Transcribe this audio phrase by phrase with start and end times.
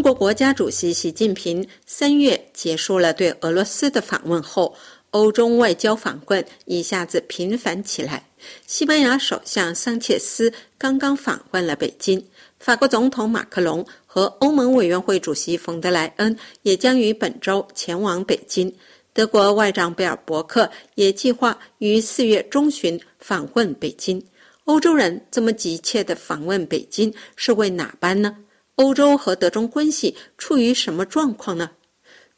[0.00, 4.74] 中国国家主席习近平三月结束了对俄罗斯的访问后，
[5.10, 8.24] 欧中外交访问一下子频繁起来。
[8.66, 12.26] 西班牙首相桑切斯刚刚访问了北京，
[12.58, 18.74] 法国总统马克龙和欧盟委员会主席冯德莱恩也将于本周前往北京。
[19.12, 24.24] 德国外长贝尔伯克也计划于四月中旬访问北京。
[24.64, 28.34] 欧洲人这么急切地访问北京是为哪般呢？
[28.80, 31.70] 欧洲和德中关系处于什么状况呢？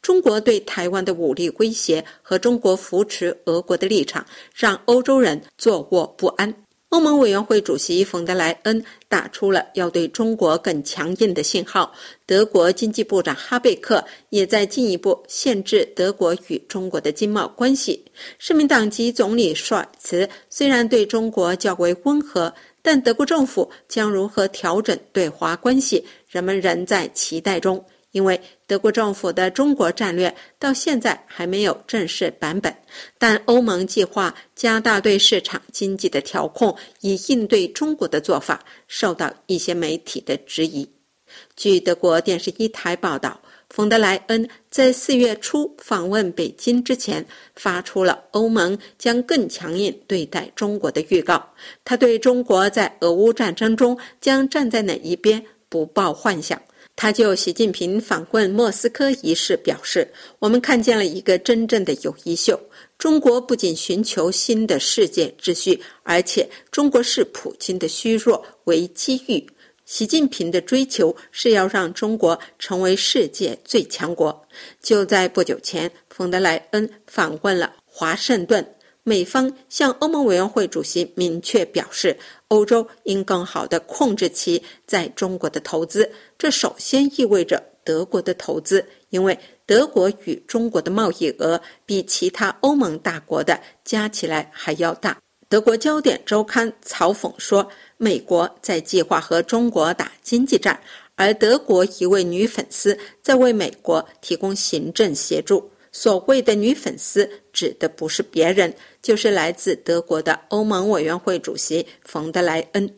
[0.01, 6.53] 中国对台湾的武力威胁和中国扶持俄国的立场，让欧洲人坐卧不安。
[6.93, 11.91] 欧盟委员会主席冯德莱恩打出了要对中国更强硬的信号。
[12.23, 18.05] 德国经济部长哈贝克也在进一步限制德国与中国的经贸关系。
[18.37, 22.53] 社民党籍总理舒尔茨虽然对中国较为温和，
[22.83, 27.83] 但德国政府将如何调整对华关系，人们仍在期待中。
[28.13, 32.73] 因为德国政府的中国战略到现在还没有正式版本，
[33.17, 40.87] 但欧盟计划加大对市场经济的调控，以应对中国的做法，受到一些媒体的质疑。
[41.55, 51.43] 据德国电视一台报道，冯德莱恩在四月初访问北京之前，发出了欧盟将更强硬对待中国的预告。
[51.83, 56.61] 他对中国在俄乌战争中将站在哪一边不抱幻想。
[56.95, 60.07] 他就习近平访问莫斯科一事表示
[60.39, 62.57] ：“我们看见了一个真正的友谊秀。
[62.97, 69.45] 中国不仅寻求新的世界秩序，而且中国视普京的虚弱为机遇。
[69.85, 74.47] 习近平的追求是要让中国成为世界最强国。”
[74.81, 78.65] 就在不久前，冯德莱恩访问了华盛顿。
[79.05, 82.17] 美方向欧盟委员会主席明确表示，
[82.53, 86.07] 欧洲应更好地控制其在中国的投资。
[86.37, 95.17] 这首先意味着德国的投资，因为德国与中国的贸易额比其他欧盟大国的加起来还要大。
[95.49, 97.67] 德国焦点周刊嘲讽说，
[97.97, 100.79] 美国在计划和中国打经济战，
[101.15, 105.67] 而德国一位女粉丝在为美国提供行政协助。
[105.93, 112.93] 所谓的女粉丝指的不是别人，就是来自德国的欧盟委员会主席冯德莱恩。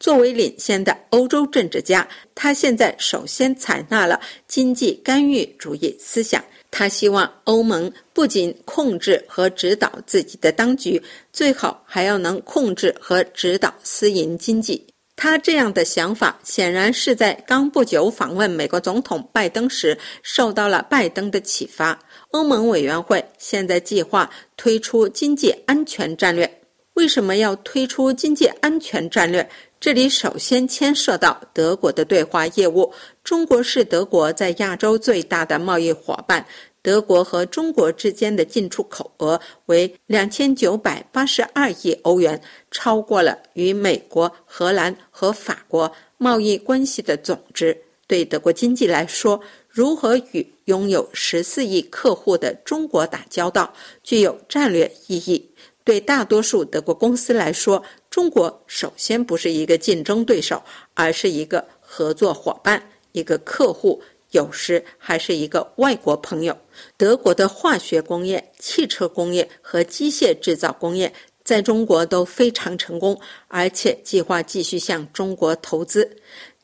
[0.00, 6.44] 作为领先的欧洲政治家，他现在首先采纳了经济干预主义思想。
[6.70, 11.00] 他希望欧盟不仅控制和指导自己的当局，
[11.32, 14.84] 最好还要能控制和指导私营经济。
[15.16, 21.98] 他这样的想法显然是在刚不久访问美国总统拜登时受到了拜登的启发。
[22.30, 26.60] 欧盟委员会现在计划推出经济安全战略。
[26.94, 29.48] 为什么要推出经济安全战略？
[29.80, 32.92] 这里首先牵涉到德国的对华业务。
[33.22, 36.46] 中国是德国在亚洲最大的贸易伙伴。
[36.84, 42.38] 德国和中国之间的进出口额为两千九百八十二亿欧元，
[42.70, 47.74] 超过了与美国、荷兰和法国贸易关系的总值。
[48.06, 55.50] 对德国经济来说，如何与拥有十四亿客户的中国打交道，具有战略意义。
[55.84, 60.62] 对大多数德国公司来说，中国首先不是一个竞争对手，
[60.92, 64.02] 而是一个合作伙伴，一个客户。
[64.34, 66.56] 有时还是一个外国朋友。
[66.96, 71.12] 德国的化学工业、汽车工业和机械制造工业
[71.44, 76.16] 在中国都非常成功，而且计划继续向中国投资。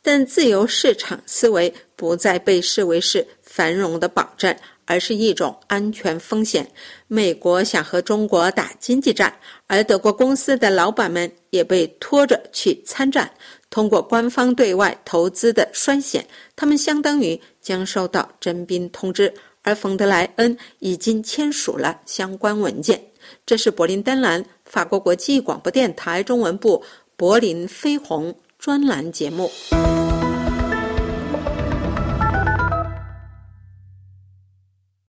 [0.02, 6.66] 但自由市场思维不再被视为是繁荣的保证，而是一种安全风险。
[7.06, 9.32] 美国想和中国打经济战，
[9.66, 13.30] 而德国公司的老板们也被拖着去参战。
[13.68, 16.26] 通过官方对外投资的衰减，
[16.56, 19.32] 他们相当于将收到征兵通知，
[19.62, 23.02] 而冯德莱恩已经签署了相关文件。
[23.44, 26.82] 这是柏林登兰法国国际广播电台中文部
[27.16, 29.50] 柏林飞鸿专栏节目。